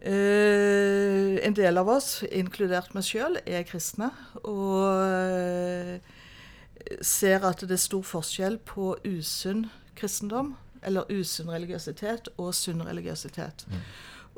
[0.00, 4.08] Uh, en del av oss, inkludert meg sjøl, er kristne.
[4.48, 6.00] Og uh,
[7.04, 9.66] ser at det er stor forskjell på usunn
[9.98, 13.66] kristendom, eller usunn religiøsitet, og sunn religiøsitet.
[13.68, 13.84] Mm.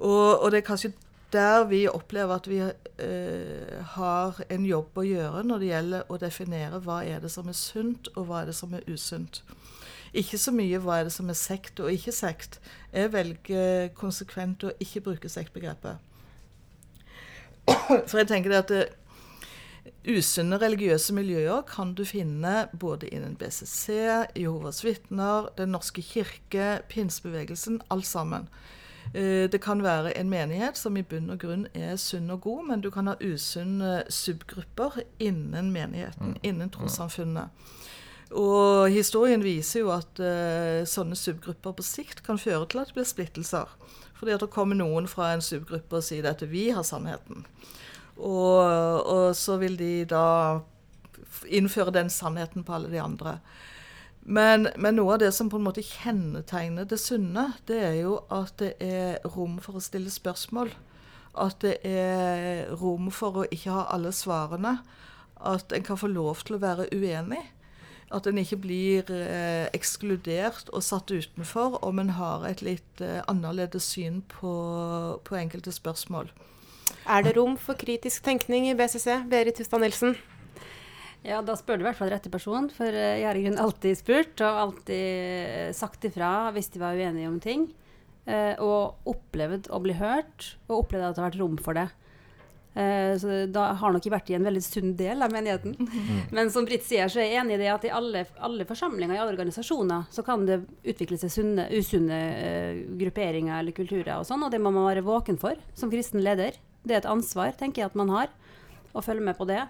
[0.03, 0.93] Og, og, det er kanskje
[1.33, 6.19] der vi opplever at vi uh, har en jobb å gjøre når det gjelder å
[6.21, 9.45] definere hva er det som er sunt, og hva er det som er usunt.
[10.13, 12.59] Ikke så mye hva er det som er sekt og ikke sekt.
[12.93, 16.11] Jeg velger konsekvent å ikke bruke sektbegrepet.
[18.11, 18.83] For jeg tenker at det,
[20.07, 23.95] Usunne religiøse miljøer kan du finne både innen BCC,
[24.39, 28.49] Jehovas vitner, Den norske kirke, pinsebevegelsen, alt sammen.
[29.15, 32.65] Eh, det kan være en menighet som i bunn og grunn er sunn og god,
[32.69, 36.43] men du kan ha usunne subgrupper innen menigheten, mm.
[36.43, 37.51] innen trossamfunnet.
[38.39, 42.97] Og historien viser jo at uh, sånne subgrupper på sikt kan føre til at det
[42.97, 43.73] blir splittelser.
[44.17, 47.45] Fordi at det kommer noen fra en subgruppe og sier at vi har sannheten.
[48.17, 48.61] Og,
[49.03, 50.61] og, så vil de da
[51.51, 53.39] innføre den sannheten på alle de andre.
[54.23, 58.21] Men, men, noe av det som på en måte kjennetegner det sunne, det er jo
[58.31, 60.71] at det er rom for å stille spørsmål.
[61.43, 64.77] At det er rom for å ikke ha alle svarene.
[65.43, 67.43] At en kan få lov til å være uenig.
[68.13, 73.23] At en ikke blir eh, ekskludert og satt utenfor om en har et litt eh,
[73.31, 74.53] annerledes syn på,
[75.25, 76.29] på, enkelte spørsmål.
[77.09, 79.23] Er det rom for kritisk tenkning i BCC?
[79.33, 80.15] Berit Hustad Nilsen?
[81.23, 82.69] Ja, da spør du i hvert fall rette person.
[82.75, 86.83] For eh, jeg har i grunnen alltid spurt og alltid eh, sagt ifra hvis de
[86.83, 87.69] var uenige om ting.
[88.27, 91.89] Eh, og opplevd å bli hørt, og opplevd at det har vært rom for det.
[92.75, 95.75] Eh, så da har nok vært i en veldig sunn del av menigheten.
[95.77, 96.21] Mm.
[96.33, 99.17] Men som Britt sier, så er jeg enig i det at i alle, alle forsamlinger
[99.17, 104.27] i alle organisasjoner så kan det utvikle seg sunne, usunne uh, grupperinger eller kulturer og
[104.29, 106.57] sånn, og det må man være våken for som kristen leder.
[106.83, 108.33] Det er et ansvar, tenker jeg, at man har,
[108.97, 109.61] å følge med på det.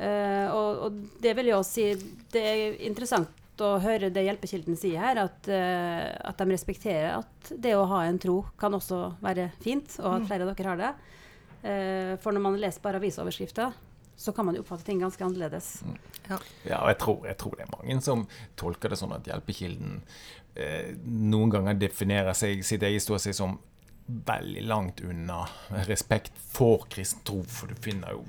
[0.00, 4.76] Uh, og, og, det vil jeg også si Det er interessant å høre det Hjelpekilden
[4.76, 9.02] sier her, at, uh, at de respekterer at det å ha en tro kan også
[9.20, 10.30] være fint, og at mm.
[10.32, 10.94] flere av dere har det.
[11.62, 13.72] Eh, for når man leser bare avisoverskrifter,
[14.16, 15.82] så kan man jo oppfatte ting ganske annerledes.
[15.84, 15.96] Mm.
[16.28, 19.28] Ja, ja og jeg tror, jeg tror, det er mange som tolker det sånn at
[19.28, 19.98] Hjelpekilden
[20.56, 23.58] eh, noen ganger definerer seg, sitt eget ståsted som
[24.06, 25.42] veldig langt unna
[25.88, 28.22] respekt for kristen tro, for du finner jo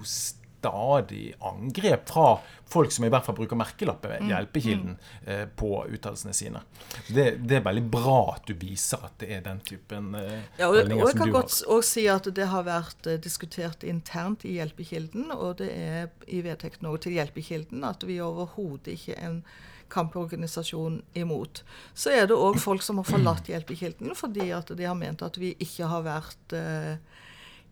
[0.67, 4.29] stadig angrep fra folk som i hvert fall bruker merkelappen mm.
[4.29, 5.31] 'Hjelpekilden' mm.
[5.33, 6.61] eh, på uttalelsene sine.
[7.07, 10.67] Det, det, er veldig bra at du viser at det er den typen eh, ja,
[10.67, 14.57] og, og Jeg kan godt også si at det har vært eh, diskutert internt i
[14.57, 19.41] Hjelpekilden, og det er i vedtekten til Hjelpekilden at vi overhodet ikke er en
[19.87, 21.63] kamporganisasjon imot.
[21.93, 25.39] Så er det òg folk som har forlatt Hjelpekilden fordi at de har ment at
[25.39, 26.99] vi ikke har vært eh,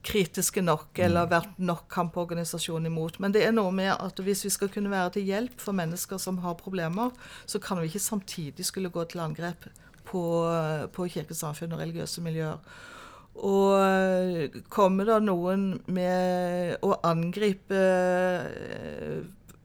[0.06, 1.32] kritiske nok eller mm.
[1.34, 3.20] vært nok kamporganisasjon imot.
[3.24, 6.22] Men det er noe med at hvis vi skal kunne være til hjelp for mennesker
[6.22, 7.14] som har problemer,
[7.50, 9.68] så kan vi ikke samtidig skulle gå til angrep
[10.06, 10.26] på,
[10.94, 12.62] på kirkesamfunn og religiøse miljøer.
[13.36, 17.82] Og eh, kommer det noen med å angripe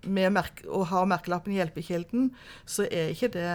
[0.09, 2.31] med å ha merkelappen Hjelpekilden,
[2.69, 3.47] så er ikke det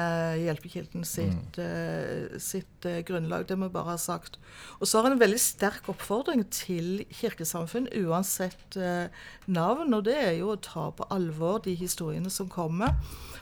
[0.43, 2.33] Hjelpekilden sitt, mm.
[2.33, 3.47] uh, sitt uh, grunnlag.
[3.49, 4.39] Det må vi bare ha sagt.
[4.79, 9.07] Og så har han en veldig sterk oppfordring til kirkesamfunn, uansett uh,
[9.45, 9.93] navn.
[9.97, 12.93] Og det er jo å ta på alvor de historiene som kommer.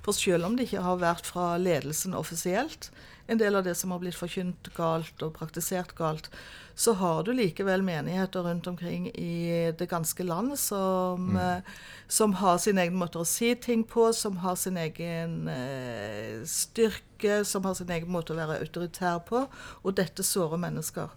[0.04, 2.92] For selv om det ikke har vært fra ledelsen offisielt,
[3.32, 6.28] en del av det som har blitt forkynt galt og praktisert galt,
[6.76, 11.38] så har du likevel menigheter rundt omkring i det ganske land som, mm.
[11.38, 11.74] eh,
[12.08, 17.44] som har sin egen måte å si ting på, som har sin egen eh, styrke,
[17.46, 19.46] som har sin egen måte å være autoritær på.
[19.84, 21.14] Og dette sårer mennesker.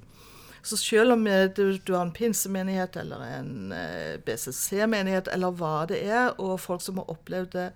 [0.67, 6.03] Så selv om du, du har en pinsemenighet eller en eh, BCC-menighet eller hva det
[6.05, 7.69] er, og folk som har opplevd det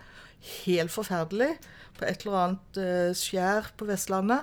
[0.64, 1.54] helt forferdelig
[1.98, 4.42] på et eller annet eh, skjær på Vestlandet,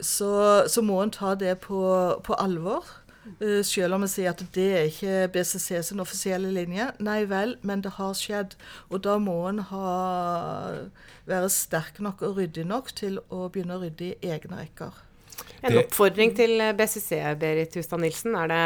[0.00, 0.32] så,
[0.68, 1.82] så må en ta det på,
[2.24, 2.86] på alvor.
[3.42, 6.90] Uh, selv om vi sier at det er ikke BCC sin offisielle linje.
[7.04, 8.56] Nei vel, men det har skjedd.
[8.88, 9.64] Og da må en
[11.28, 15.07] være sterk nok og ryddig nok til å begynne å rydde i egne rekker.
[15.60, 18.36] En oppfordring til BCC, Berit Hustad Nilsen.
[18.38, 18.58] Er det,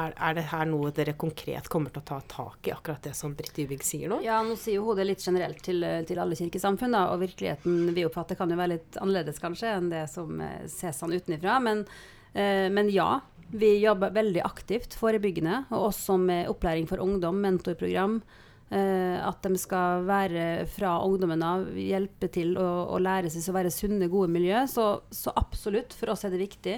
[0.00, 3.14] er, er det, her noe dere konkret kommer til å ta tak i, akkurat det
[3.16, 4.20] som Britt Dybvig sier nå?
[4.24, 8.04] Ja, nå sier hun det litt generelt til, til alle kirkesamfunn, da, og virkeligheten vi
[8.08, 11.56] oppfatter kan jo være litt annerledes kanskje enn det som eh, ses sånn utenfra.
[11.64, 11.86] Men,
[12.34, 13.14] eh, men ja,
[13.50, 18.20] vi jobber veldig aktivt forebyggende, og også med opplæring for ungdom, mentorprogram.
[18.70, 23.54] Uh, at de skal være fra ungdommen av, hjelpe til å, å lære seg å
[23.56, 24.60] være sunne, gode miljø.
[24.70, 26.76] Så, så, absolutt, for oss er det viktig.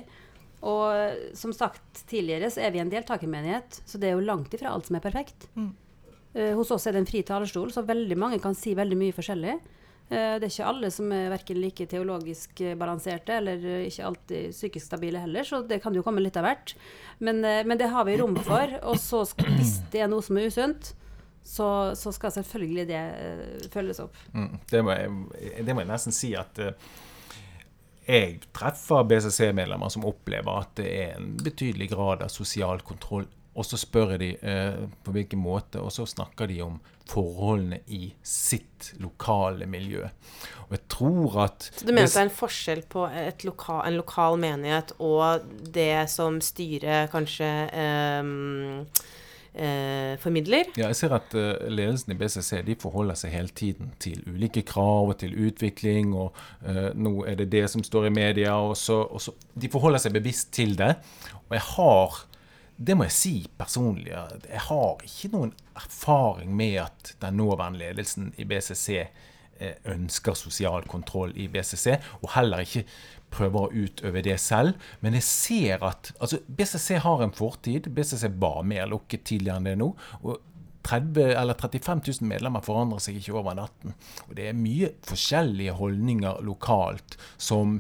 [0.65, 4.73] Og som sagt tidligere, så er vi en deltakermenighet, så det er jo langt ifra
[4.73, 5.51] alt som er perfekt.
[5.59, 5.73] Mm.
[6.33, 9.17] Eh, hos oss er det en fri talerstol, så veldig mange kan si veldig mye
[9.17, 9.59] forskjellig.
[10.13, 14.89] Uh, det er ikke alle som er verken like teologisk balanserte eller ikke alltid psykisk
[14.89, 16.75] stabile heller, så det kan jo komme litt av hvert.
[17.21, 18.79] Men, men det har vi rom for.
[18.89, 19.27] Og så
[19.59, 20.95] hvis det er noe som er usunt,
[21.45, 24.17] så, så, skal selvfølgelig det uh, følges opp.
[24.33, 26.73] Mm, det, må jeg, det, må jeg, nesten si at uh,
[28.07, 33.29] jeg treffer BCC-medlemmer som opplever at det er en betydelig grad av sosial kontroll.
[33.53, 36.79] Og så spør jeg de uh, på hvilken måte, og så snakker de om
[37.11, 40.07] forholdene i sitt lokale miljø.
[40.69, 43.09] Og jeg tror at Så du mener det er en forskjell på
[43.45, 45.43] loka, en lokal menighet og
[45.75, 47.51] det som styret kanskje
[48.23, 48.87] um
[49.55, 50.71] eh, formidler.
[50.77, 54.65] Ja, jeg ser at uh, ledelsen i BCC de forholder seg hele tiden til ulike
[54.69, 56.15] krav og til utvikling.
[56.17, 56.37] og
[56.67, 58.57] uh, Nå er det det som står i media.
[58.57, 60.95] og så, og så De forholder seg bevisst til det.
[61.49, 62.23] Og jeg har
[62.83, 64.11] det må jeg si personlig.
[64.11, 70.87] Jeg har ikke noen erfaring med at den nåværende ledelsen i BCC eh, ønsker sosial
[70.91, 72.85] kontroll i BCC, og heller ikke
[73.33, 74.79] prøver å utøve det selv.
[75.01, 77.91] Men jeg ser at altså BCC har en fortid.
[77.95, 79.93] BCC var mer lukket tidligere enn det nå.
[80.23, 80.49] og
[80.83, 83.95] 30 eller 35 000 medlemmer forandrer seg ikke over natten.
[84.29, 87.79] Og det er mye forskjellige holdninger lokalt som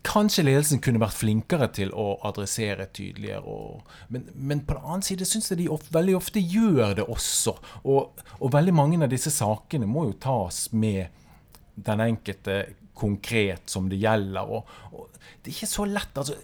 [0.00, 3.42] Kanskje ledelsen kunne vært flinkere til å adressere tydeligere.
[3.44, 7.04] Og, men, men, på den annen side syns jeg de of, veldig ofte gjør det
[7.04, 7.52] også.
[7.82, 11.12] Og, og, veldig mange av disse sakene må jo tas med
[11.76, 12.62] den enkelte
[12.94, 14.50] konkret som det gjelder.
[14.50, 16.16] Og, og det er ikke så lett.
[16.16, 16.36] altså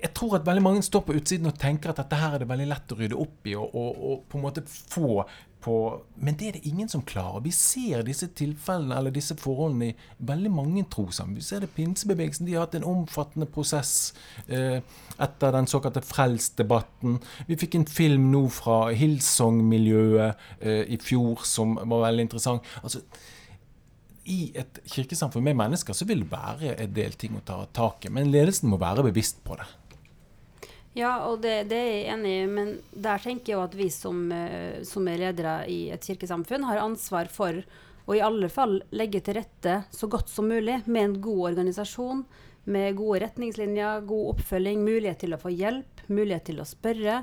[0.00, 2.48] jeg tror at veldig mange står på utsiden og tenker at dette her er det
[2.48, 5.24] veldig lett å rydde opp i og, og, og på en måte få
[5.60, 5.74] på
[6.14, 7.42] Men det er det ingen som klarer.
[7.44, 9.96] Vi ser disse tilfellene eller disse forholdene i
[10.28, 11.36] veldig mange trossamfunn.
[11.36, 12.46] Vi ser det pinsebevegelsen.
[12.48, 14.14] De har hatt en omfattende prosess
[14.48, 14.80] eh,
[15.20, 21.76] etter den såkalte frelsdebatten Vi fikk en film nå fra Hillsong-miljøet eh, i fjor som
[21.76, 22.72] var veldig interessant.
[22.82, 23.04] Altså,
[24.24, 28.06] i et kirkesamfunn med mennesker så vil det være en del ting å ta tak
[28.06, 28.12] i.
[28.12, 29.68] Men ledelsen må være bevisst på det.
[30.98, 34.24] Ja, og det, det, er jeg enig i, men der tenker jeg at vi som,
[34.34, 37.62] eh, som, er ledere i et kirkesamfunn, har ansvar for
[38.10, 42.24] å i alle fall legge til rette så godt som mulig med en god organisasjon,
[42.70, 47.22] med gode retningslinjer, god oppfølging, mulighet til å få hjelp, mulighet til å spørre.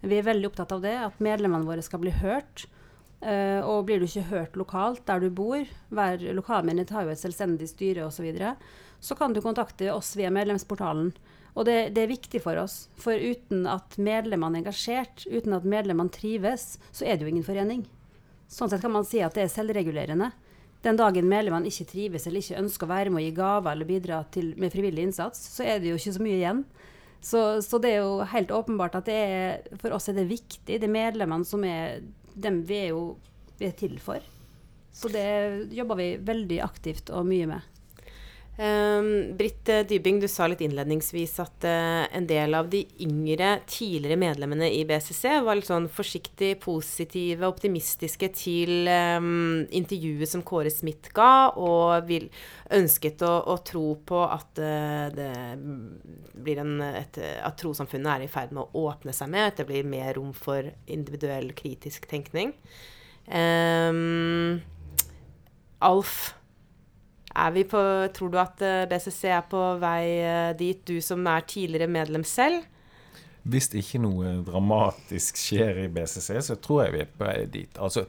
[0.00, 2.68] Vi er veldig opptatt av det, at medlemmene våre skal bli hørt.
[3.18, 7.22] Uh, og blir du ikke hørt lokalt der du bor, hver lokalmenighet har jo et
[7.22, 8.52] selvstendig styre osv., så,
[9.02, 11.10] så kan du kontakte oss via medlemsportalen.
[11.58, 12.84] Og det, det, er viktig for oss.
[13.02, 17.46] For uten at medlemmene er engasjert, uten at medlemmene trives, så er det jo ingen
[17.46, 17.82] forening.
[18.48, 20.30] Sånn sett kan man si at det er selvregulerende.
[20.86, 23.88] Den dagen medlemmene ikke trives eller ikke ønsker å være med og gi gaver eller
[23.88, 26.62] bidra til, med frivillig innsats, så er det jo ikke så mye igjen.
[27.18, 30.78] Så, så, det er jo helt åpenbart at er, for oss er det viktig.
[30.78, 32.04] Det er medlemmene som er
[32.38, 33.02] dem vi er jo
[33.58, 34.22] vi er til for.
[34.94, 37.77] Så det jobber vi veldig aktivt og mye med.
[38.58, 43.52] Um, Britt eh, Dybing, du sa litt innledningsvis at uh, en del av de yngre,
[43.70, 50.72] tidligere medlemmene i BCC var litt sånn forsiktig positive, optimistiske til um, intervjuet som Kåre
[50.74, 52.26] Smith ga, og vil,
[52.74, 55.30] ønsket å, å, tro på at uh, det
[56.34, 59.68] blir en, et, at trossamfunnet er i ferd med å åpne seg med, at det
[59.70, 62.56] blir mer rom for individuell kritisk tenkning.
[63.30, 64.58] Um,
[65.78, 66.32] Alf
[67.70, 67.82] på,
[68.14, 72.24] tror du at eh, BCC er på vei eh, dit, du som er tidligere medlem
[72.24, 72.64] selv?
[73.48, 77.78] Hvis ikke noe dramatisk skjer i BCC, så tror jeg vi er på vei dit.
[77.80, 78.04] Altså,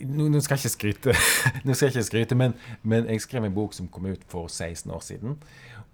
[0.00, 1.16] nå, skal jeg ikke skryte,
[1.64, 5.02] jeg ikke skryte men, men, jeg skrev en bok som kom ut for 16 år
[5.04, 5.36] siden.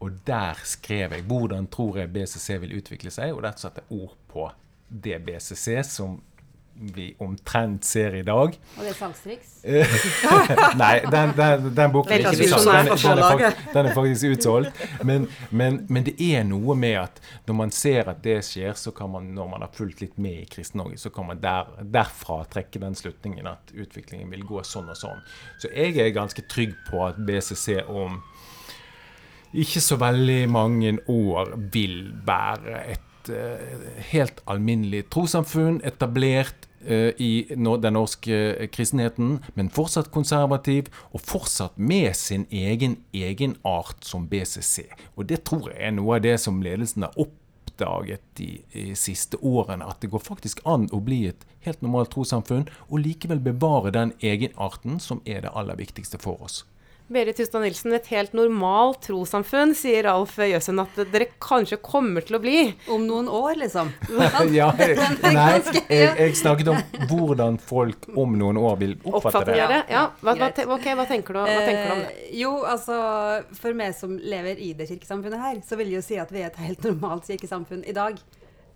[0.03, 4.03] Og der skrev jeg hvordan tror jeg BCC vil utvikle seg, og der satte jeg
[4.03, 4.51] ord på
[4.89, 6.19] det BCC som
[6.75, 8.57] vi omtrent ser i dag.
[8.77, 9.53] Og det er salgstriks?
[10.83, 12.33] Nei, den, den, den boken er ikke.
[12.35, 14.83] Den, den, er, den er faktisk utsolgt.
[15.07, 18.93] Men, men, men, det er noe med at når man ser at det skjer, så
[18.97, 22.43] kan man, når man har fulgt litt med i Kristen-Norge, så kan man der, derfra
[22.51, 25.23] trekke den slutningen at utviklingen vil gå sånn og sånn.
[25.63, 28.21] Så jeg er ganske trygg på at BCC om
[29.55, 33.61] ikke så veldig mange år vil være et uh,
[34.11, 41.79] helt alminnelig trossamfunn, etablert uh, i den norske uh, kristenheten, men fortsatt konservativ, og fortsatt
[41.79, 44.89] med sin egen egenart som BCC.
[45.17, 49.41] Og det tror jeg er noe av det som ledelsen har oppdaget de, de siste
[49.41, 53.95] årene, at det går faktisk an å bli et helt normalt trossamfunn, og likevel bevare
[53.95, 56.65] den egenarten som er det aller viktigste for oss.
[57.13, 62.39] Berit Hustad Nilsen, et helt normalt trossamfunn, sier Alf Jøsen at dere kanskje kommer til
[62.39, 62.61] å bli.
[62.89, 63.91] Om noen år, liksom?
[64.57, 64.71] ja,
[65.37, 65.51] nei,
[65.91, 69.67] jeg, jeg, snakket om hvordan folk om noen år vil oppfatte det.
[69.69, 69.83] det.
[69.93, 72.15] Ja, hva, hva, okay, hva, tenker du, hva, tenker du, om det?
[72.15, 72.97] Eh, jo, altså
[73.61, 76.41] For meg som lever i det kirkesamfunnet her, så vil jeg jo si at vi
[76.41, 78.17] er et helt normalt kirkesamfunn i dag.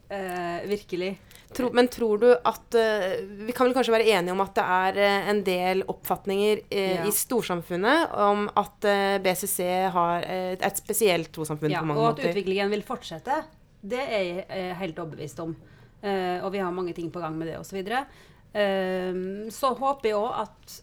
[0.08, 1.20] Uh, virkelig.
[1.52, 4.64] Tro, men tror du at uh, Vi kan vel kanskje være enige om at det
[4.64, 7.02] er uh, en del oppfatninger ja.
[7.04, 8.88] i storsamfunnet om at
[9.24, 9.58] BCC
[9.92, 12.24] har et spesielt trossamfunn ja, på mange måter.
[12.24, 13.42] Og at utviklingen vil fortsette.
[13.80, 15.52] Det er jeg helt overbevist om.
[16.02, 17.84] og vi har mange ting på gang med det osv.
[17.84, 20.78] Uh, så håper jeg òg at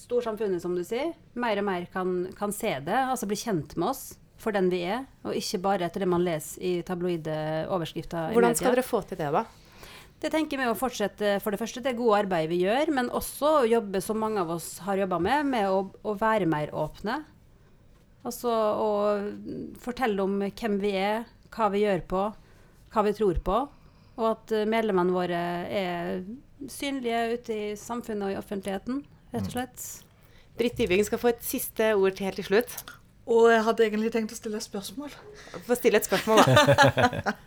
[0.00, 3.04] storsamfunnet, som du sier, mer og mer kan, kan se det.
[3.04, 4.04] Altså bli kjent med oss
[4.40, 7.34] for den vi er, og ikke bare etter det man leser i tabloide
[7.72, 8.32] overskrifter.
[8.36, 9.44] Hvordan skal dere få til det, da?
[10.20, 13.52] Det tenker vi å fortsette for det første det gode arbeidet vi gjør, men også
[13.62, 17.22] å jobbe som mange av oss har jobba med, med å, å, være mer åpne.
[18.20, 18.90] Altså å
[19.80, 21.24] fortelle om hvem vi er,
[21.56, 22.26] hva vi gjør på,
[22.92, 23.62] hva vi tror på.
[24.20, 25.40] Og at medlemmene våre
[25.72, 26.20] er
[26.68, 29.00] synlige ute i samfunnet og i offentligheten,
[29.32, 29.86] rett og slett.
[30.60, 32.74] Britt Dybing skal få et siste ord til helt til slutt.
[33.28, 35.12] Og jeg hadde egentlig tenkt å stille et spørsmål.
[35.66, 37.34] Få stille et spørsmål, da.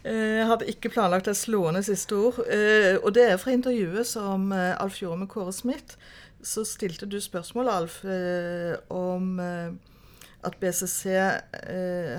[0.00, 2.38] Eh, jeg hadde ikke planlagt et slående siste ord.
[2.48, 5.98] Eh, og det er fra intervjuet som eh, Alf gjorde med Kåre Smith.
[6.40, 7.98] Så stilte du spørsmål, Alf,
[8.88, 11.12] om at BCC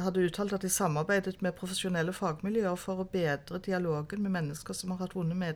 [0.06, 4.94] hadde uttalt at de samarbeidet med profesjonelle fagmiljøer for å bedre dialogen med mennesker som
[4.94, 5.56] har hatt vonde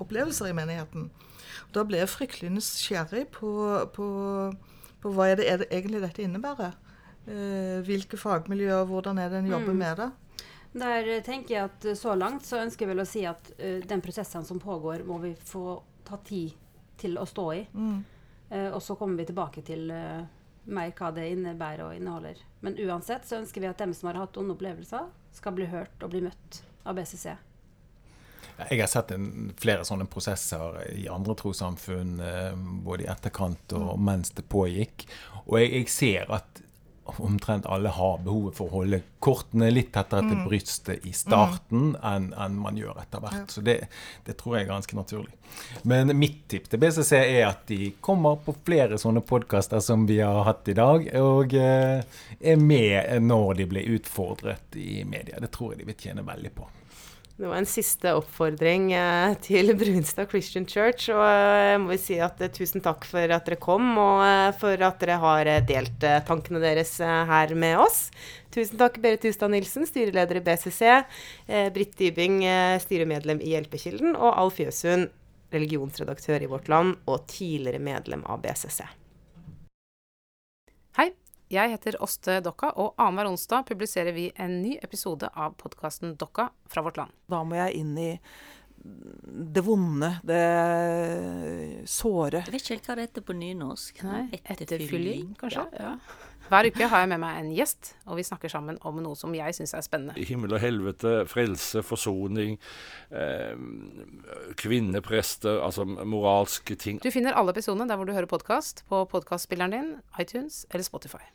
[0.00, 1.10] opplevelser i menigheten.
[1.76, 3.52] Da ble jeg fryktelig nysgjerrig på,
[3.92, 4.08] på,
[5.04, 6.72] på hva er det, er det egentlig dette innebærer.
[7.26, 9.80] Hvilke fagmiljøer, hvordan er det en jobber mm.
[9.80, 10.10] med det?
[10.76, 14.02] Der tenker jeg at så langt så ønsker jeg vel å si at uh, den
[14.04, 16.52] prosessen som pågår, må vi få ta tid
[17.00, 17.62] til å stå i.
[17.72, 18.02] Mm.
[18.50, 20.20] Uh, og så kommer vi tilbake til uh,
[20.68, 22.42] mer hva det innebærer og inneholder.
[22.60, 26.04] Men uansett så ønsker vi at dem som har hatt onde opplevelser, skal bli hørt
[26.04, 27.30] og bli møtt av BCC.
[28.56, 32.14] Jeg har sett en, flere sånne prosesser i andre trossamfunn,
[32.86, 34.06] både i etterkant og mm.
[34.08, 35.04] mens det pågikk.
[35.44, 36.62] Og jeg, jeg ser at
[37.16, 40.44] omtrent alle har behovet for å holde kortene litt tettere til mm.
[40.46, 43.50] brystet i starten enn, enn man gjør etter hvert.
[43.52, 43.76] Så det,
[44.26, 45.34] det, tror jeg er ganske naturlig.
[45.88, 50.20] Men mitt tipp til BCC er at de kommer på flere sånne podkaster som vi
[50.20, 55.40] har hatt i dag, og eh, er med når de blir utfordret i media.
[55.42, 56.68] Det tror jeg de vil tjene veldig på.
[57.36, 61.10] Det var en siste oppfordring eh, til Brunstad Christian Church.
[61.12, 64.80] Og jeg eh, må si at eh, tusen takk for at dere kom, og for
[64.86, 68.06] at dere har delt tankene deres her med oss.
[68.56, 70.94] Tusen takk, Berit Hustad Nilsen, styreleder i BCC.
[71.76, 72.40] Britt Dybing,
[72.80, 74.16] styremedlem i Hjelpekilden.
[74.16, 75.12] Og Alf Jøsund,
[75.52, 78.80] religionsredaktør i Vårt Land og tidligere medlem av BCC.
[80.96, 81.10] Hei.
[81.46, 86.48] Jeg heter Åste Dokka, og annenhver onsdag publiserer vi en ny episode av podkasten Dokka
[86.66, 87.14] fra vårt land.
[87.30, 88.12] Da må jeg inn i
[89.54, 90.40] det vonde, det
[91.90, 92.42] såre.
[92.46, 94.02] Jeg vet ikke hva det heter på nynorsk.
[94.06, 95.64] Nei, Etterfylling, kanskje?
[95.78, 95.92] Ja.
[95.94, 96.34] ja.
[96.46, 99.34] Hver uke har jeg med meg en gjest, og vi snakker sammen om noe som
[99.34, 100.26] jeg syns er spennende.
[100.28, 102.58] Himmel og helvete, frelse, forsoning,
[103.10, 103.54] eh,
[104.58, 107.02] kvinneprester, altså moralske ting.
[107.02, 109.90] Du finner alle episodene der hvor du hører podkast, på podkastspilleren din,
[110.22, 111.26] iTunes eller Spotify.